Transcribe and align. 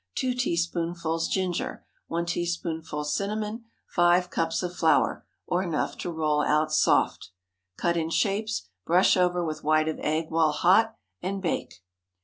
2 0.15 0.33
teaspoonfuls 0.33 1.27
ginger. 1.27 1.85
1 2.07 2.25
teaspoonful 2.25 3.03
cinnamon. 3.03 3.65
5 3.89 4.31
cups 4.31 4.63
of 4.63 4.75
flour, 4.75 5.27
or 5.45 5.61
enough 5.61 5.95
to 5.95 6.09
roll 6.11 6.41
out 6.41 6.73
soft. 6.73 7.29
Cut 7.77 7.95
in 7.95 8.09
shapes, 8.09 8.67
brush 8.83 9.15
over 9.15 9.45
with 9.45 9.63
white 9.63 9.87
of 9.87 9.99
egg 9.99 10.31
while 10.31 10.53
hot, 10.53 10.95
and 11.21 11.39
bake. 11.39 11.83